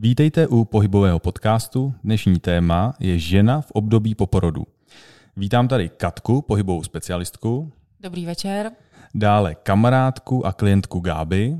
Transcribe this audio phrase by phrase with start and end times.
[0.00, 1.94] Vítejte u pohybového podcastu.
[2.04, 4.66] Dnešní téma je žena v období poporodu.
[5.36, 7.72] Vítám tady Katku, pohybovou specialistku.
[8.00, 8.70] Dobrý večer.
[9.14, 11.56] Dále kamarádku a klientku Gáby.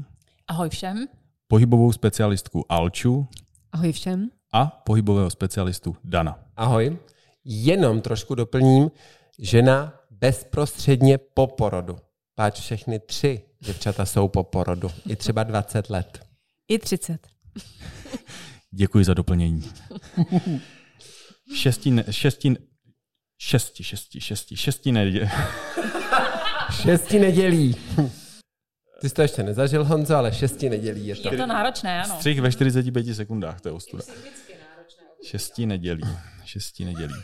[0.48, 1.06] Ahoj všem.
[1.48, 3.28] Pohybovou specialistku Alču.
[3.72, 4.28] Ahoj všem.
[4.52, 6.38] A pohybového specialistu Dana.
[6.56, 6.98] Ahoj.
[7.44, 8.90] Jenom trošku doplním.
[9.38, 11.96] Žena bezprostředně po porodu.
[12.34, 14.90] Páč všechny tři děvčata jsou po porodu.
[15.08, 16.20] I třeba 20 let.
[16.68, 17.26] I 30.
[18.70, 19.70] Děkuji za doplnění.
[21.54, 22.56] Šesti, šesti,
[23.38, 25.30] šesti, šesti, šesti, šesti nedělí.
[26.82, 27.76] šesti nedělí.
[29.00, 31.32] Ty jsi to ještě nezažil, Honzo, ale šesti nedělí je to.
[31.32, 32.14] Je to náročné, ano.
[32.16, 34.02] Střih ve 45 sekundách, to je ostuda.
[35.24, 36.02] Šesti nedělí.
[36.44, 37.14] Šesti nedělí.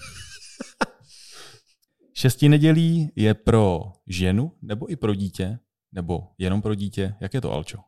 [2.15, 5.59] Šesti nedělí je pro ženu nebo i pro dítě?
[5.93, 7.15] Nebo jenom pro dítě?
[7.21, 7.79] Jak je to, Alčo?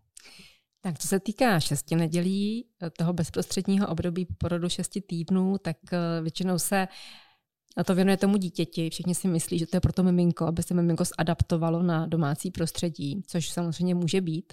[0.87, 2.67] Tak co se týká šesti nedělí,
[2.99, 6.89] toho bezprostředního období porodu šesti týdnů, tak eh, většinou se
[7.77, 8.91] na to věnuje tomu dítěti.
[8.91, 12.51] Všichni si myslí, že to je pro to miminko, aby se miminko zadaptovalo na domácí
[12.51, 14.53] prostředí, což samozřejmě může být,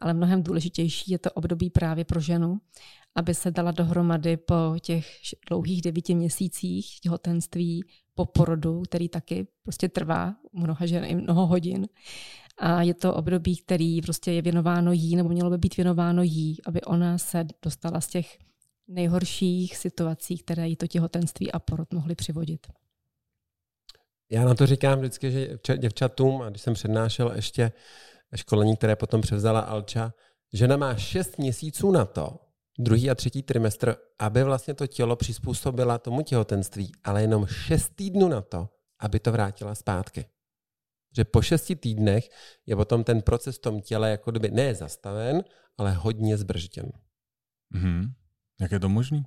[0.00, 2.58] ale mnohem důležitější je to období právě pro ženu,
[3.14, 5.06] aby se dala dohromady po těch
[5.48, 11.86] dlouhých devíti měsících těhotenství, po porodu, který taky prostě trvá mnoha žen i mnoho hodin.
[12.58, 16.58] A je to období, který prostě je věnováno jí, nebo mělo by být věnováno jí,
[16.66, 18.38] aby ona se dostala z těch
[18.88, 22.66] nejhorších situací, které jí to těhotenství a porod mohly přivodit.
[24.30, 27.72] Já na to říkám vždycky, že děvčatům, a když jsem přednášel ještě
[28.34, 30.12] školení, které potom převzala Alča,
[30.52, 32.38] žena má šest měsíců na to,
[32.78, 38.28] druhý a třetí trimestr, aby vlastně to tělo přizpůsobila tomu těhotenství, ale jenom šest týdnů
[38.28, 38.68] na to,
[39.00, 40.26] aby to vrátila zpátky.
[41.16, 42.28] Že po šesti týdnech
[42.66, 45.44] je potom ten proces v tom těle jako kdyby ne zastaven,
[45.78, 46.92] ale hodně zbržděn.
[47.74, 48.12] Mm-hmm.
[48.60, 49.22] Jak je to možné?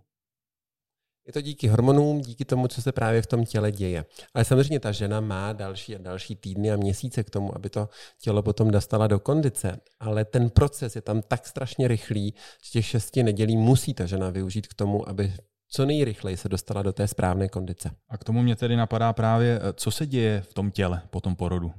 [1.30, 4.06] Je to díky hormonům, díky tomu, co se právě v tom těle děje.
[4.34, 7.90] Ale samozřejmě ta žena má další a další týdny a měsíce k tomu, aby to
[8.22, 9.80] tělo potom dostala do kondice.
[10.00, 12.34] Ale ten proces je tam tak strašně rychlý,
[12.64, 15.34] že těch šesti nedělí musí ta žena využít k tomu, aby
[15.70, 17.92] co nejrychleji se dostala do té správné kondice.
[18.10, 21.36] A k tomu mě tedy napadá právě, co se děje v tom těle po tom
[21.36, 21.74] porodu?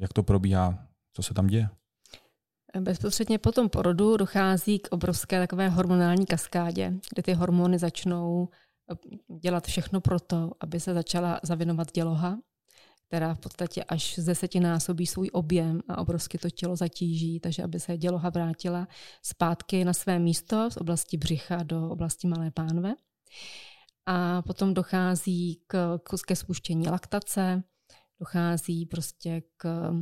[0.00, 0.86] Jak to probíhá?
[1.12, 1.68] Co se tam děje?
[2.80, 8.48] Bezprostředně po tom porodu dochází k obrovské takové hormonální kaskádě, kde ty hormony začnou
[8.92, 8.94] eh,
[9.38, 12.38] dělat všechno pro to, aby se začala zavinovat děloha,
[13.10, 17.80] která v podstatě až z desetinásobí svůj objem a obrovsky to tělo zatíží, takže aby
[17.80, 18.88] se děloha vrátila
[19.22, 22.94] zpátky na své místo z oblasti břicha do oblasti malé pánve.
[24.06, 27.62] A potom dochází k, ke spuštění laktace,
[28.20, 29.92] dochází prostě k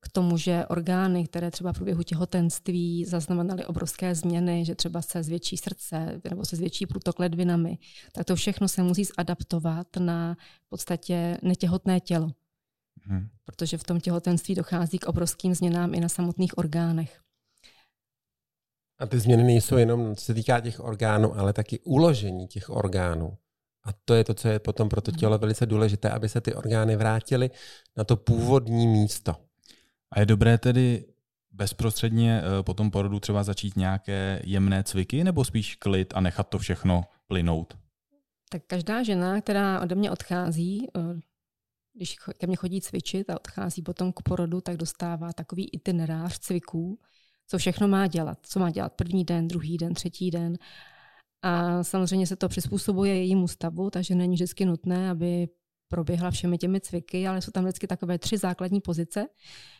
[0.00, 5.22] k tomu, že orgány, které třeba v průběhu těhotenství zaznamenaly obrovské změny, že třeba se
[5.22, 7.78] zvětší srdce nebo se zvětší průtok ledvinami,
[8.12, 12.30] tak to všechno se musí zadaptovat na v podstatě netěhotné tělo.
[13.02, 13.28] Hmm.
[13.44, 17.20] Protože v tom těhotenství dochází k obrovským změnám i na samotných orgánech.
[18.98, 23.36] A ty změny nejsou jenom, co se týká těch orgánů, ale taky uložení těch orgánů.
[23.84, 26.54] A to je to, co je potom pro to tělo velice důležité, aby se ty
[26.54, 27.50] orgány vrátily
[27.96, 29.49] na to původní místo.
[30.12, 31.04] A je dobré tedy
[31.50, 36.48] bezprostředně eh, po tom porodu třeba začít nějaké jemné cviky nebo spíš klid a nechat
[36.48, 37.78] to všechno plynout?
[38.50, 41.00] Tak každá žena, která ode mě odchází, eh,
[41.94, 46.98] když ke mně chodí cvičit a odchází potom k porodu, tak dostává takový itinerář cviků,
[47.46, 48.38] co všechno má dělat.
[48.42, 50.58] Co má dělat první den, druhý den, třetí den.
[51.42, 55.48] A samozřejmě se to přizpůsobuje jejímu stavu, takže není vždycky nutné, aby
[55.90, 59.26] proběhla všemi těmi cviky, ale jsou tam vždycky takové tři základní pozice,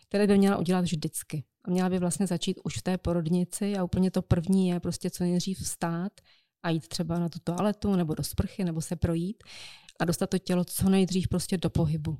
[0.08, 1.44] které by měla udělat vždycky.
[1.64, 5.10] A měla by vlastně začít už v té porodnici a úplně to první je prostě
[5.10, 6.12] co nejdřív vstát
[6.62, 9.44] a jít třeba na tu toaletu nebo do sprchy nebo se projít
[10.00, 12.18] a dostat to tělo co nejdřív prostě do pohybu.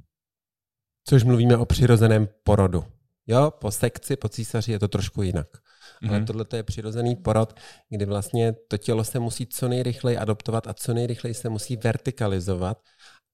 [1.09, 2.85] Což mluvíme o přirozeném porodu.
[3.27, 5.47] Jo, po sekci, po císaři je to trošku jinak.
[5.53, 6.09] Mm-hmm.
[6.09, 6.27] Ale mhm.
[6.27, 10.95] tohle je přirozený porod, kdy vlastně to tělo se musí co nejrychleji adoptovat a co
[10.95, 12.83] nejrychleji se musí vertikalizovat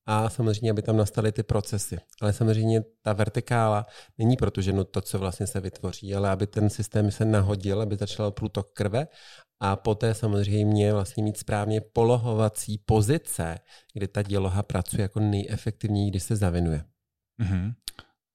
[0.07, 1.99] a samozřejmě, aby tam nastaly ty procesy.
[2.21, 3.87] Ale samozřejmě ta vertikála
[4.19, 7.83] není proto, že no to, co vlastně se vytvoří, ale aby ten systém se nahodil,
[7.83, 9.07] aby začal průtok krve
[9.61, 13.59] a poté samozřejmě vlastně mít správně polohovací pozice,
[13.95, 16.85] kdy ta děloha pracuje jako nejefektivněji, když se zavinuje.
[17.43, 17.75] Mm-hmm.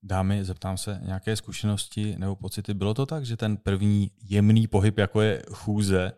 [0.04, 2.74] Dámy, zeptám se, nějaké zkušenosti nebo pocity?
[2.74, 6.12] Bylo to tak, že ten první jemný pohyb, jako je chůze,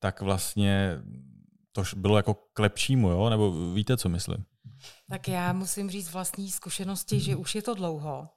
[0.00, 0.98] tak vlastně
[1.72, 3.30] to bylo jako k lepšímu, jo?
[3.30, 4.44] Nebo víte, co myslím?
[5.10, 8.28] Tak já musím říct vlastní zkušenosti, že už je to dlouho.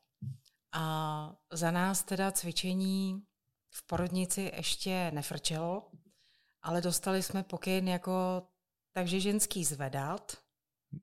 [0.72, 3.24] A za nás teda cvičení
[3.70, 5.92] v porodnici ještě nefrčelo.
[6.62, 8.48] ale dostali jsme pokyn jako
[8.92, 10.38] takže ženský zvedat,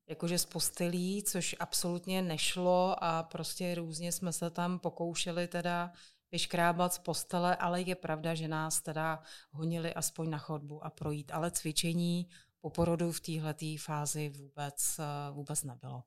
[0.08, 5.92] jakože z postelí, což absolutně nešlo a prostě různě jsme se tam pokoušeli teda
[6.32, 11.30] vyškrábat z postele, ale je pravda, že nás teda honili aspoň na chodbu a projít,
[11.32, 12.28] ale cvičení
[12.66, 16.02] po porodu v této fázi vůbec, eh, vůbec nebylo.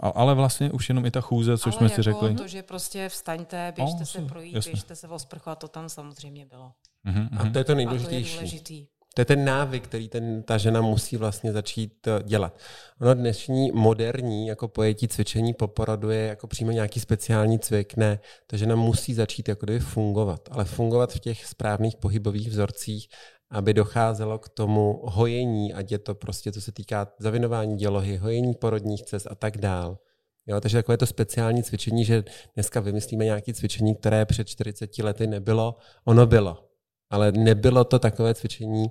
[0.00, 2.34] Ale vlastně už jenom i ta chůze, což ale jsme jako si řekli.
[2.34, 4.72] to, že prostě vstaňte, běžte O, se projít, jasně.
[4.72, 6.72] běžte se osprchovat, to tam samozřejmě bylo.
[7.04, 8.34] Mhm, A to je to A to je nejdůležitější.
[8.34, 8.86] důležitý.
[9.14, 12.58] To je ten návyk, který ten, ta žena musí vlastně začít eh, dělat.
[13.00, 18.20] Ono dnešní moderní jako pojetí cvičení po porodu je jako přímo nějaký speciální cvik, ne.
[18.46, 23.08] Ta žena musí začít jako kdyby fungovat, ale fungovat v těch správných pohybových vzorcích,
[23.50, 28.54] aby docházelo k tomu hojení, ať je to prostě, co se týká zavinování dělohy, hojení
[28.54, 29.98] porodních cest a tak dál.
[30.46, 32.24] Jo, takže takové to speciální cvičení, že
[32.54, 36.68] dneska vymyslíme nějaké cvičení, které před 40 lety nebylo, ono bylo.
[37.10, 38.86] Ale nebylo to takové cvičení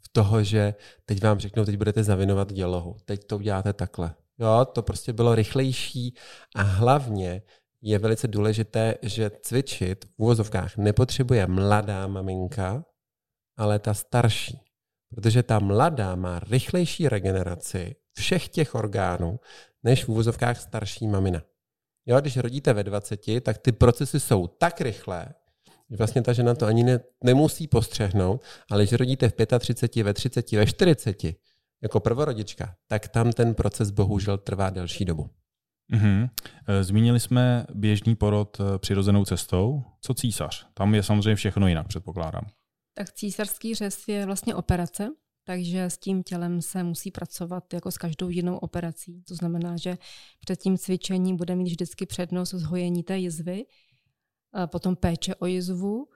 [0.00, 0.74] v toho, že
[1.04, 4.14] teď vám řeknou, teď budete zavinovat dělohu, teď to uděláte takhle.
[4.38, 6.14] Jo, to prostě bylo rychlejší
[6.56, 7.42] a hlavně
[7.82, 12.84] je velice důležité, že cvičit v úvozovkách nepotřebuje mladá maminka,
[13.62, 14.60] ale ta starší.
[15.14, 19.40] Protože ta mladá má rychlejší regeneraci všech těch orgánů,
[19.82, 21.42] než v úvozovkách starší mamina.
[22.06, 25.34] Jo, když rodíte ve 20, tak ty procesy jsou tak rychlé,
[25.90, 30.14] že vlastně ta žena to ani ne, nemusí postřehnout, ale když rodíte v 35, ve
[30.14, 31.22] 30, ve 40,
[31.82, 35.30] jako prvorodička, tak tam ten proces bohužel trvá delší dobu.
[35.88, 36.28] Mhm.
[36.68, 39.82] Eh, Zmínili jsme běžný porod eh, přirozenou cestou.
[40.00, 40.66] Co císař?
[40.74, 42.44] Tam je samozřejmě všechno jinak, předpokládám.
[42.94, 45.10] Tak císařský řez je vlastně operace,
[45.44, 49.22] takže s tím tělem se musí pracovat jako s každou jinou operací.
[49.22, 49.98] To znamená, že
[50.40, 53.64] před tím cvičením bude mít vždycky přednost zhojení té jizvy,
[54.66, 56.08] potom péče o jizvu,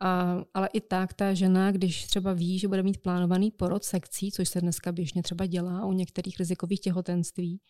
[0.00, 4.32] a, ale i tak ta žena, když třeba ví, že bude mít plánovaný porod sekcí,
[4.32, 7.60] což se dneska běžně třeba dělá u některých rizikových těhotenství,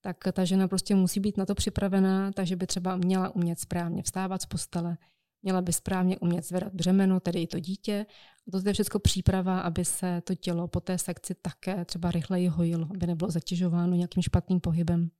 [0.00, 4.02] tak ta žena prostě musí být na to připravená, takže by třeba měla umět správně
[4.02, 4.96] vstávat z postele,
[5.42, 8.06] měla by správně umět zvedat břemeno, tedy i to dítě.
[8.48, 12.48] A to je všechno příprava, aby se to tělo po té sekci také třeba rychleji
[12.48, 15.10] hojilo, aby nebylo zatěžováno nějakým špatným pohybem.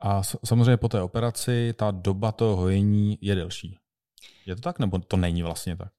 [0.00, 3.78] A samozřejmě po té operaci ta doba toho hojení je delší.
[4.46, 5.92] Je to tak, nebo to není vlastně tak?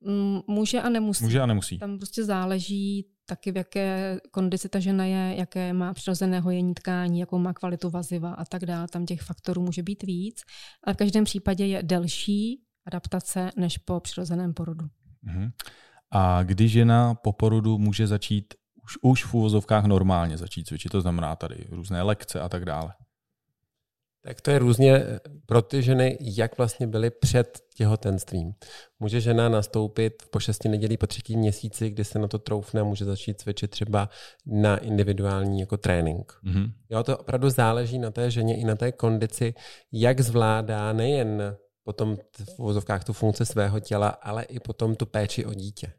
[0.00, 1.24] Mm, Může a nemusí.
[1.24, 1.78] Může a nemusí.
[1.78, 7.20] Tam prostě záleží taky, v jaké kondici ta žena je, jaké má přirozené hojení tkání,
[7.20, 8.88] jakou má kvalitu vaziva a tak dále.
[8.88, 10.42] Tam těch faktorů může být víc,
[10.84, 14.86] ale v každém případě je delší adaptace než po přirozeném porodu.
[15.22, 15.50] Mhm.
[16.10, 18.54] A kdy žena po porodu může začít
[18.84, 22.92] už, už v úvozovkách normálně začít cvičit, to znamená tady různé lekce a tak dále.
[24.22, 28.52] Tak to je různě eh, pro ty ženy, jak vlastně byly před těhotenstvím.
[29.00, 33.04] Může žena nastoupit po šesti nedělí po třetím měsíci, kdy se na to troufne, může
[33.04, 34.08] začít cvičit třeba
[34.46, 36.32] na individuální jako trénink.
[36.42, 36.72] Mhm.
[36.90, 39.54] Jo, to opravdu záleží na té ženě i na té kondici,
[39.92, 42.16] jak zvládá nejen potom
[42.56, 45.92] v uvozovkách tu funkci svého těla, ale i potom tu péči o dítě.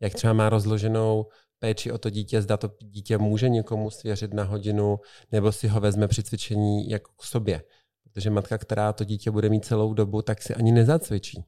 [0.00, 1.26] Jak třeba má rozloženou
[1.58, 5.00] péči o to dítě, zda to dítě může někomu svěřit na hodinu,
[5.32, 7.62] nebo si ho vezme při cvičení jako k sobě.
[8.02, 11.44] Protože matka, která to dítě bude mít celou dobu, tak si ani nezacvičí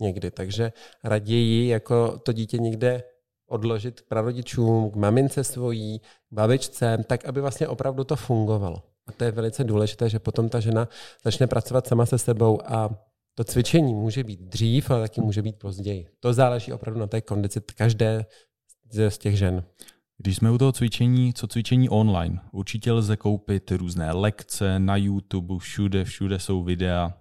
[0.00, 0.30] někdy.
[0.30, 0.72] Takže
[1.04, 3.02] raději jako to dítě někde
[3.46, 8.82] odložit k prarodičům, k mamince svojí, k babičce, tak aby vlastně opravdu to fungovalo.
[9.06, 10.88] A to je velice důležité, že potom ta žena
[11.24, 13.07] začne pracovat sama se sebou a
[13.38, 16.06] to cvičení může být dřív, ale taky může být později.
[16.20, 18.26] To záleží opravdu na té kondici každé
[19.08, 19.64] z těch žen.
[20.16, 22.40] Když jsme u toho cvičení, co cvičení online?
[22.52, 27.14] Určitě lze koupit různé lekce na YouTube, všude, všude jsou videa.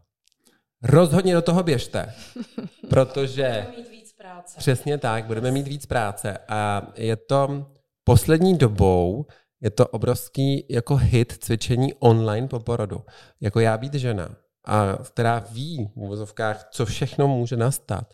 [0.83, 2.13] Rozhodně do toho běžte,
[2.89, 4.55] protože Budeme mít víc práce.
[4.57, 7.67] přesně tak, budeme mít víc práce a je to
[8.03, 9.25] poslední dobou,
[9.61, 13.03] je to obrovský jako hit cvičení online po porodu.
[13.41, 14.35] Jako já být žena,
[14.67, 18.13] a která ví v uvozovkách, co všechno může nastat,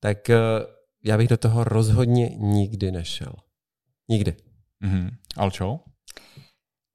[0.00, 0.38] tak eh,
[1.04, 3.32] já bych do toho rozhodně nikdy nešel.
[4.08, 4.36] Nikdy.
[4.80, 5.10] Mhm.
[5.36, 5.80] Alčo?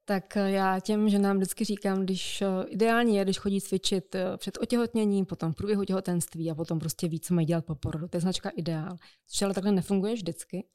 [0.06, 4.58] Tak eh, já těm ženám vždycky říkám, když eh, ideální je, když chodí cvičit před
[4.62, 8.08] otěhotněním, potom v průběhu těhotenství a potom prostě ví, co mají dělat po porodu.
[8.08, 8.98] To je značka ideál.
[9.28, 10.68] Což ale takhle nefunguje vždycky.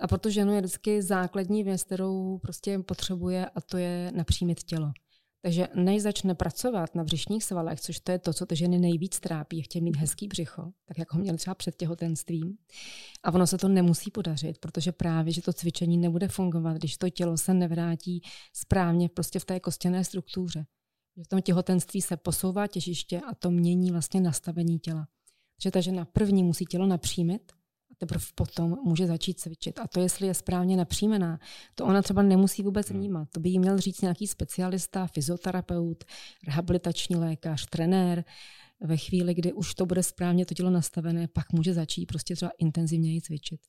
[0.00, 4.92] A proto ženu je vždycky základní věc, kterou prostě potřebuje a to je napřímit tělo.
[5.46, 9.20] Takže než začne pracovat na břišních svalech, což to je to, co ty ženy nejvíc
[9.20, 12.58] trápí, chtějí mít hezký břicho, tak jako ho měli třeba před těhotenstvím.
[13.24, 17.10] A ono se to nemusí podařit, protože právě, že to cvičení nebude fungovat, když to
[17.10, 18.20] tělo se nevrátí
[18.52, 20.66] správně prostě v té kostěné struktuře.
[21.16, 25.08] Že v tom těhotenství se posouvá těžiště a to mění vlastně nastavení těla.
[25.56, 27.52] Takže ta žena první musí tělo napřímit
[27.98, 29.78] teprve potom může začít cvičit.
[29.78, 31.38] A to, jestli je správně napřímená,
[31.74, 32.98] to ona třeba nemusí vůbec Hmm.
[32.98, 33.28] vnímat.
[33.32, 36.04] To by jí měl říct nějaký specialista, fyzioterapeut,
[36.46, 38.24] rehabilitační lékař, trenér.
[38.80, 42.50] Ve chvíli, kdy už to bude správně to tělo nastavené, pak může začít prostě třeba
[42.58, 43.60] intenzivněji cvičit.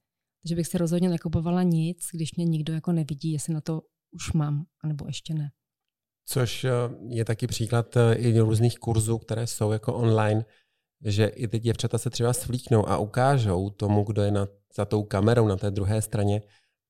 [0.44, 3.82] Takže bych si rozhodně nekupovala nic, když mě nikdo jako nevidí, jestli na to
[4.12, 5.52] už mám, anebo ještě ne.
[6.26, 6.72] Což eh,
[7.10, 10.46] je taky příklad eh, i různých kurzů, které jsou jako online,
[11.04, 15.04] že i ty děvčata se třeba svlíknou a ukážou tomu, kdo je na, za tou
[15.04, 16.42] kamerou na té druhé straně.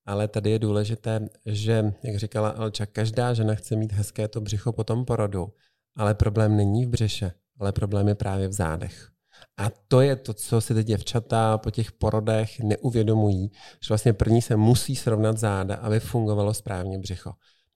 [0.06, 4.72] Ale tady je důležité, že, jak říkala Alča, každá žena chce mít hezké to břicho
[4.72, 5.54] po tom porodu,
[5.96, 9.10] ale problém není v břiše, ale problém je právě v zádech.
[9.58, 14.42] A to je to, co si ty děvčata po těch porodech neuvědomují, že vlastně první
[14.42, 17.34] se musí srovnat záda, aby fungovalo správně břicho.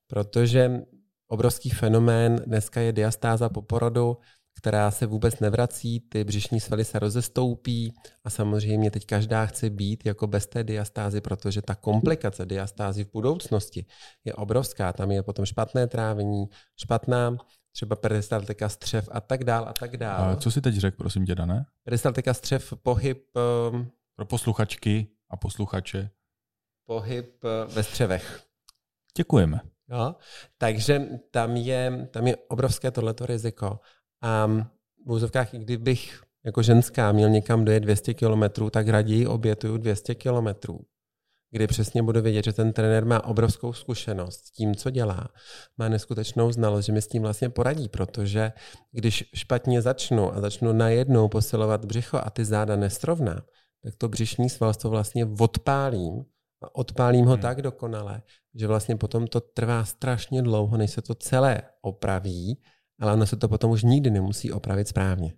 [0.07, 0.81] Protože
[1.27, 4.17] obrovský fenomén dneska je diastáza po porodu,
[4.57, 7.93] která se vůbec nevrací, ty břišní svaly se rozestoupí
[8.23, 13.11] a samozřejmě teď každá chce být jako bez té diastázy, protože ta komplikace diastázy v
[13.11, 13.85] budoucnosti
[14.25, 14.93] je obrovská.
[14.93, 16.45] Tam je potom špatné trávení,
[16.81, 17.37] špatná
[17.71, 20.29] třeba peristaltika střev a tak dál a tak dál.
[20.29, 21.65] A co si teď řekl, prosím tě, Dané?
[21.83, 23.27] Peristaltika střev, pohyb,
[23.71, 26.09] um, Pro posluchačky a posluchače.
[26.85, 28.43] pohyb uh, ve střevech.
[29.17, 29.59] Děkujeme.
[29.89, 30.15] Jo?
[30.57, 33.79] Takže tam je, tam je obrovské tohleto riziko.
[34.21, 34.47] A
[35.05, 40.15] v úzovkách, i kdybych jako ženská měl někam dojet 200 km, tak raději obětuju 200
[40.15, 40.47] km,
[41.51, 45.27] kdy přesně budu vědět, že ten trenér má obrovskou zkušenost s tím, co dělá.
[45.77, 48.51] Má neskutečnou znalost, že mi s tím vlastně poradí, protože
[48.91, 53.41] když špatně začnu a začnu najednou posilovat břicho a ty záda nestrovná,
[53.83, 56.25] tak to břišní svalstvo vlastně odpálím
[56.63, 57.41] a odpálím ho Hmm.
[57.41, 58.21] tak dokonale,
[58.55, 62.57] že vlastně potom to trvá strašně dlouho, než se to celé opraví,
[63.01, 65.33] ale ono se to potom už nikdy nemusí opravit správně.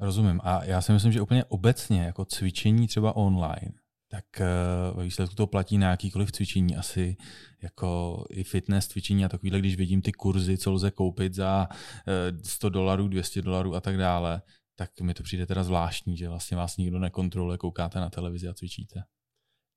[0.00, 0.40] Rozumím.
[0.44, 3.72] A já si myslím, že úplně obecně jako cvičení třeba online,
[4.10, 4.46] tak eh,
[4.94, 7.16] ve výsledku to platí na jakýkoliv cvičení asi
[7.62, 12.38] jako i fitness cvičení a takovýhle, když vidím ty kurzy, co lze koupit za eh,
[12.44, 14.42] 100 dolarů, 200 dolarů a tak dále,
[14.76, 18.54] tak mi to přijde teda zvláštní, že vlastně vás nikdo nekontroluje, koukáte na televizi a
[18.54, 19.02] cvičíte.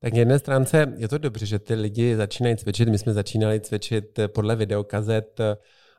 [0.01, 2.89] Tak na jedné stránce je to dobře, že ty lidi začínají cvičit.
[2.89, 5.41] My jsme začínali cvičit podle videokazet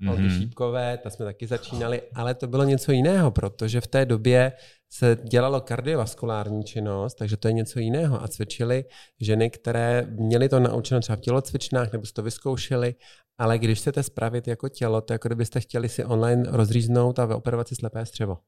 [0.09, 0.38] Olgy Mhm.
[0.38, 4.52] Šípkové, ta jsme taky začínali, ale to bylo něco jiného, protože v té době
[4.92, 8.23] se dělalo kardiovaskulární činnost, takže to je něco jiného.
[8.23, 8.85] A cvičili
[9.21, 12.95] ženy, které měly to naučeno třeba v tělocvičnách nebo si to vyzkoušeli,
[13.38, 17.37] ale když chcete spravit jako tělo, to je jako kdybyste chtěli si online rozříznout a
[17.37, 18.38] operovat si slepé střevo.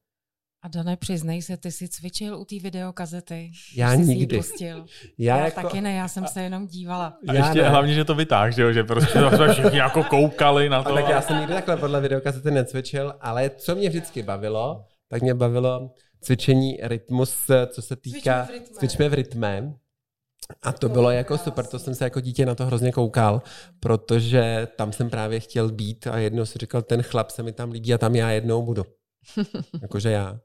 [0.63, 3.51] A Dane, přiznej se, ty jsi cvičil u té videokazety.
[3.75, 4.37] Já Jsi nikdy.
[4.37, 4.85] Pustil.
[5.17, 7.17] Já, Já, jako, taky ne, já jsem se jenom dívala.
[7.27, 7.69] A Já ještě ne.
[7.69, 8.71] hlavně, že to vytáh, že, jo?
[8.73, 10.93] že prostě jsme všichni jako koukali na A to.
[10.95, 15.33] tak já jsem nikdy takhle podle videokazety necvičil, ale co mě vždycky bavilo, tak mě
[15.33, 15.91] bavilo
[16.21, 17.35] cvičení rytmus,
[17.67, 18.45] co se týká...
[18.45, 18.79] Cvičme v rytme.
[18.79, 19.73] Cvičme v rytme.
[20.61, 23.41] A to bylo jako super, to jsem se jako dítě na to hrozně koukal,
[23.79, 27.71] protože tam jsem právě chtěl být a jednou si říkal, ten chlap se mi tam
[27.71, 28.83] líbí a tam já jednou budu.
[29.81, 30.39] Jakože já.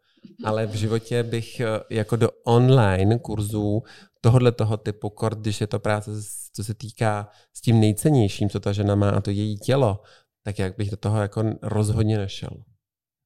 [0.45, 3.83] Ale v životě bych eh, jako do online kurzů
[4.21, 6.11] tohohle toho typu, kort, když je to práce,
[6.55, 10.01] co se týká s tím nejcennějším, co ta žena má, a to její tělo,
[10.45, 12.51] tak jak bych do toho jako rozhodně nešel.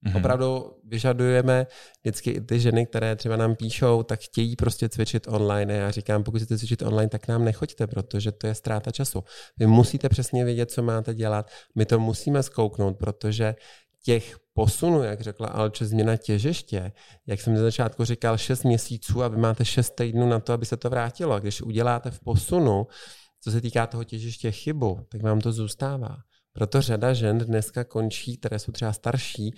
[0.04, 0.16] Mhm.
[0.16, 1.66] Opravdu vyžadujeme
[2.02, 5.74] vždycky i ty ženy, které třeba nám píšou, tak chtějí prostě cvičit online.
[5.74, 9.24] A já říkám, pokud chcete cvičit online, tak nám nechoďte, protože to je ztráta času.
[9.58, 11.50] Vy musíte přesně vědět, co máte dělat.
[11.74, 13.54] My to musíme zkouknout, protože
[14.04, 16.92] těch posunů, jak řekla Alče, změna těžiště,
[17.26, 20.66] jak jsem na začátku říkal, 6 měsíců a vy máte 6 týdnů na to, aby
[20.66, 21.40] se to vrátilo.
[21.40, 22.86] Když uděláte v posunu,
[23.40, 26.16] co se týká toho těžiště chybu, tak vám to zůstává.
[26.52, 29.54] Proto řada žen dneska končí, které jsou třeba starší,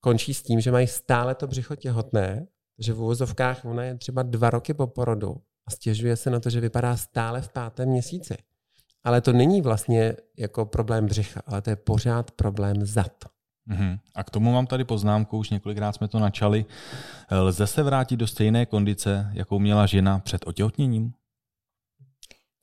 [0.00, 2.46] končí s tím, že mají stále to břicho těhotné,
[2.78, 6.50] že v uvozovkách ona je třeba dva roky po porodu a stěžuje se na to,
[6.50, 8.36] že vypadá stále v pátém měsíci.
[9.04, 13.24] Ale to není vlastně jako problém břicha, ale to je pořád problém zad.
[13.70, 13.98] Mhm.
[14.14, 16.64] A k tomu mám tady poznámku, už několikrát jsme to načali.
[17.30, 21.12] Lze se vrátit do stejné kondice, jakou měla žena před otěhotněním?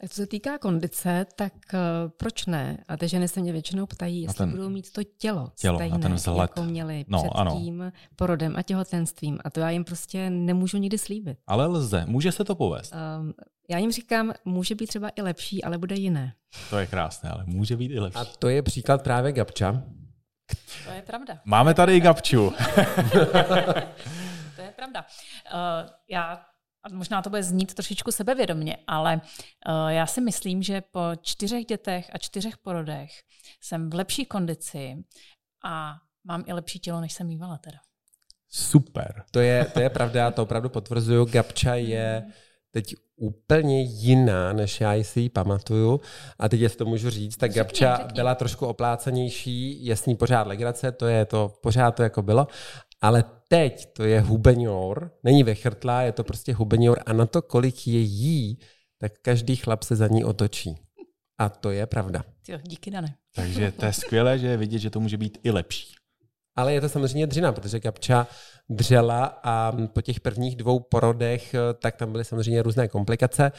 [0.02, 1.80] Tak co se týká kondice, tak uh,
[2.18, 2.78] proč ne?
[2.88, 6.00] A ty ženy se mě většinou ptají, jestli ten- budou mít to tělo, tělo, stejné,
[6.00, 6.38] ten vzhled.
[6.42, 7.52] jako měli No, před ano.
[7.64, 9.40] tím porodem a těhotenstvím.
[9.46, 11.38] A to já jim prostě nemůžu nikdy slíbit.
[11.48, 12.94] Ale lze, může se to povést.
[13.20, 13.34] Um,
[13.70, 16.34] já jim říkám, může být třeba i lepší, ale bude jiné.
[16.70, 18.20] To je krásné, ale může být i lepší.
[18.20, 19.84] A to je příklad právě Gabča.
[20.86, 21.40] To je pravda.
[21.46, 22.54] Máme tady i Gabču.
[24.56, 25.06] To je pravda.
[25.54, 26.46] Uh, já,
[26.84, 29.22] a možná to bude znít trošičku sebevědomně, ale
[29.68, 33.12] uh, já si myslím, že po čtyřech dětech a čtyřech porodech
[33.62, 35.04] jsem v lepší kondici
[35.66, 37.78] a mám i lepší tělo, než jsem mývala teda.
[38.50, 39.24] Super.
[39.32, 41.26] To je, to je pravda, já to opravdu potvrzuju.
[41.26, 42.32] Gabča je
[42.72, 46.02] teď úplně jiná, než já si ji pamatuju.
[46.40, 48.14] A teď, jestli to můžu říct, tak Gabča řekni.
[48.16, 48.66] byla trošku
[49.96, 52.48] s ní pořád legrace, to je to, pořád to jako bylo.
[53.02, 57.88] Ale teď to je hubeňor, není vechrtlá, je to prostě hubeňor a na to, kolik
[57.88, 58.60] je jí,
[59.00, 60.78] tak každý chlap se za ní otočí.
[61.40, 62.24] A to je pravda.
[62.48, 63.16] Jo, díky, Dane.
[63.36, 65.95] Takže to je skvělé, že je vidět, že to může být i lepší.
[66.56, 68.28] Ale je to samozřejmě dřina, protože Gabča
[68.70, 73.52] dřela a po těch prvních dvou porodech, eh, tak tam byly samozřejmě různé komplikace,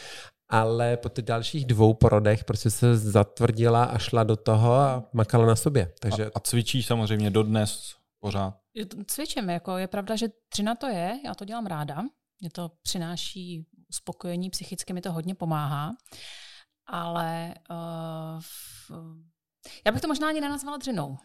[0.49, 5.47] ale po těch dalších dvou porodech prostě se zatvrdila a šla do toho a makala
[5.47, 5.93] na sobě.
[6.01, 8.55] Takže A, a cvičíš samozřejmě dodnes pořád.
[9.07, 12.03] Cvičím, jako je pravda, že třina to je, já to dělám ráda,
[12.41, 15.91] mě to přináší uspokojení, psychicky mi to hodně pomáhá,
[16.87, 18.91] ale uh, v,
[19.87, 21.17] já bych to možná ani nenazvala dřinou.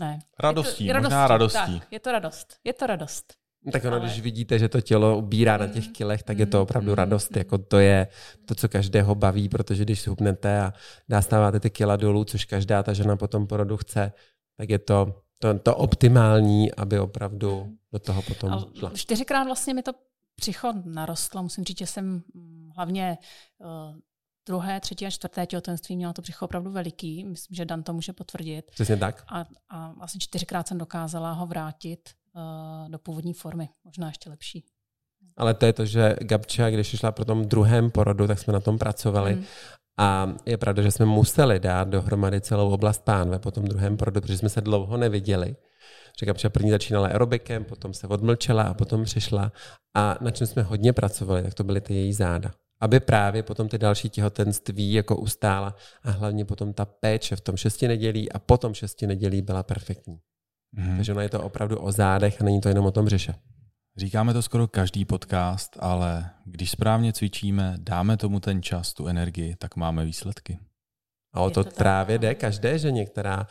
[0.00, 0.18] Ne.
[0.40, 1.80] Radostí, je to, možná radostí.
[1.80, 3.34] Tak, je to radost, je to radost.
[3.72, 6.62] tak ono, ale- když vidíte, že to tělo ubírá na těch kilech, tak je to
[6.62, 7.36] opravdu radost.
[7.36, 8.08] Jako to je
[8.44, 10.72] to, co každého baví, protože když hubnete a
[11.08, 14.12] dostáváte ty kila dolů, což každá ta žena po tom porodu chce,
[14.56, 18.90] tak je to to, to optimální, aby opravdu do toho potom A šla.
[18.94, 19.92] čtyřikrát vlastně mi to
[20.36, 21.42] přichod narostlo.
[21.42, 23.18] Musím říct, že jsem mm, hlavně
[23.58, 23.96] uh,
[24.48, 27.24] druhé, třetí a čtvrté těhotenství měla to břicho opravdu veliký.
[27.24, 28.70] Myslím, že Dan to může potvrdit.
[28.70, 29.24] Přesně tak.
[29.28, 33.68] A, a asi čtyřikrát jsem dokázala ho vrátit uh, do původní formy.
[33.84, 34.64] Možná ještě lepší.
[35.36, 38.60] Ale to je to, že Gabča, když šla pro tom druhém porodu, tak jsme na
[38.60, 39.34] tom pracovali.
[39.34, 39.44] Mm.
[39.98, 44.20] A je pravda, že jsme museli dát dohromady celou oblast pánve po tom druhém porodu,
[44.20, 45.56] protože jsme se dlouho neviděli.
[46.20, 49.52] Že Gabča první začínala aerobikem, potom se odmlčela a potom přišla.
[49.96, 52.50] A na čem jsme hodně pracovali, tak to byly ty její záda.
[52.80, 57.56] Aby právě potom ty další těhotenství jako ustála a hlavně potom ta péče v tom
[57.56, 60.18] šesti nedělí a potom šesti nedělí byla perfektní.
[60.72, 60.96] Mhm.
[60.96, 63.34] Takže ono je to opravdu o zádech a není to jenom o tom břiše.
[63.96, 69.56] Říkáme to skoro každý podcast, ale když správně cvičíme, dáme tomu ten čas, tu energii,
[69.56, 70.58] tak máme výsledky.
[71.34, 73.46] A o to, to právě jde každé ženě, která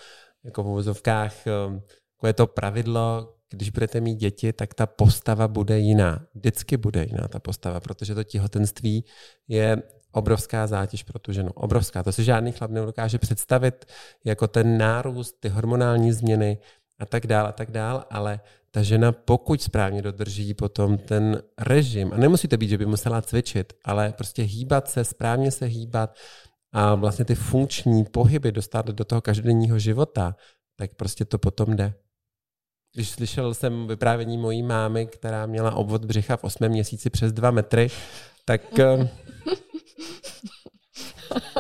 [0.46, 1.34] jako v uvozovkách,
[1.68, 6.26] um, jako je to pravidlo, když budete mít děti, tak ta postava bude jiná.
[6.36, 9.06] Vždycky bude jiná ta postava, protože to těhotenství
[9.48, 9.82] je
[10.12, 11.50] obrovská zátěž pro tu ženu.
[11.56, 12.04] Obrovská.
[12.04, 13.86] To si žádný chlap nedokáže představit
[14.26, 16.58] jako ten nárůst, ty hormonální změny
[17.00, 18.40] a tak dál a tak dál, ale
[18.72, 23.22] ta žena, pokud správně dodrží potom ten režim, a nemusí to být, že by musela
[23.22, 26.16] cvičit, ale prostě hýbat se, správně se hýbat,
[26.72, 30.36] a vlastně ty funkční pohyby dostat do toho každodenního života,
[30.76, 31.94] tak prostě to potom jde.
[32.98, 37.52] Když slyšel jsem vyprávění mojí mámy, která měla obvod břicha v osmém měsíci přes dva
[37.52, 37.88] metry,
[38.46, 39.10] tak, eh,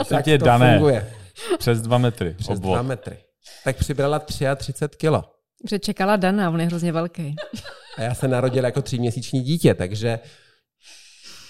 [0.10, 0.74] tak tě, to Dané.
[0.74, 1.14] funguje.
[1.60, 2.34] Přes dva metry.
[2.34, 2.74] Přes obvod.
[2.74, 3.18] dva metry.
[3.64, 5.24] Tak přibrala 33 kilo.
[5.62, 7.36] Protože čekala Dana, on je hrozně velký.
[7.98, 10.20] A já se narodil jako tříměsíční dítě, takže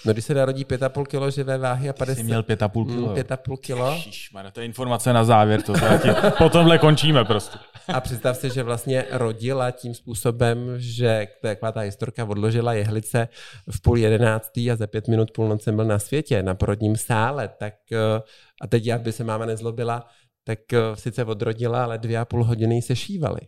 [0.05, 2.86] no, když se narodí 5,5 kilo živé váhy a 50, Jsi měl pět a půl
[2.86, 3.13] Mm, kilo.
[3.13, 7.25] pět a půl kilo, Ježišmarja, to je informace na závěr, to ti, po tomhle končíme
[7.25, 7.57] prostě.
[7.93, 13.27] A představ si, že vlastně rodila tím způsobem, že taková ta historka, odložila jehlice
[13.71, 17.47] v půl jedenáctý a za pět minut půlnoc jsem byl na světě, na porodním sále.
[17.47, 18.21] Tak, eh,
[18.62, 20.05] a teď, aby se máma nezlobila,
[20.43, 23.39] tak eh, sice odrodila, ale dvě a půl hodiny se šívali.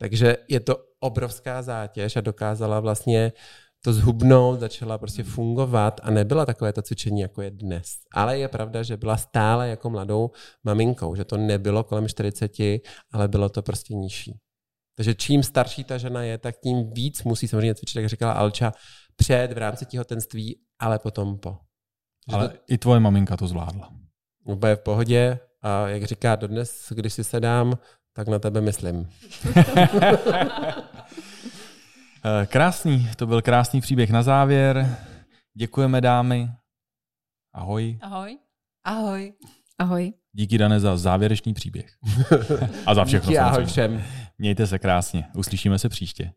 [0.00, 3.32] Takže je to obrovská zátěž a dokázala vlastně
[3.88, 7.86] to zhubnout, začala prostě fungovat a nebyla takové to cvičení, jako je dnes.
[8.14, 10.30] Ale je pravda, že byla stále jako mladou
[10.64, 12.52] maminkou, že to nebylo kolem 40,
[13.12, 14.38] ale bylo to prostě nižší.
[14.96, 18.72] Takže čím starší ta žena je, tak tím víc musí samozřejmě cvičit, jak říkala Alča,
[19.16, 21.56] před v rámci těhotenství, ale potom po.
[22.30, 23.90] Že Ale to i tvoje maminka to zvládla.
[24.44, 27.78] úplně v pohodě a jak říká dodnes, když si sedám,
[28.12, 29.08] tak na tebe myslím.
[32.24, 34.96] Eh, Krásný, to byl krásný příběh na závěr.
[35.54, 36.50] Děkujeme dámy.
[37.54, 37.98] Ahoj.
[38.02, 38.38] Ahoj.
[38.84, 39.32] Ahoj.
[39.78, 40.12] Ahoj.
[40.32, 41.86] Díky Dane za závěrečný příběh.
[42.86, 44.04] A za všechno Díky, ahoj všem.
[44.38, 45.24] Mějte se krásně.
[45.34, 46.32] Uslyšíme se příště.